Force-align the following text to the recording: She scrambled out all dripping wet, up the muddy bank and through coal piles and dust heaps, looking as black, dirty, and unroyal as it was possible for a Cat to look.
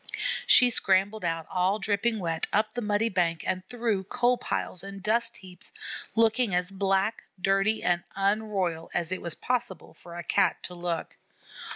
She 0.47 0.71
scrambled 0.71 1.23
out 1.23 1.45
all 1.47 1.77
dripping 1.77 2.17
wet, 2.17 2.47
up 2.51 2.73
the 2.73 2.81
muddy 2.81 3.07
bank 3.09 3.43
and 3.47 3.63
through 3.67 4.05
coal 4.05 4.35
piles 4.35 4.83
and 4.83 5.03
dust 5.03 5.37
heaps, 5.37 5.71
looking 6.15 6.55
as 6.55 6.71
black, 6.71 7.25
dirty, 7.39 7.83
and 7.83 8.03
unroyal 8.17 8.89
as 8.95 9.11
it 9.11 9.21
was 9.21 9.35
possible 9.35 9.93
for 9.93 10.15
a 10.17 10.23
Cat 10.23 10.63
to 10.63 10.73
look. 10.73 11.17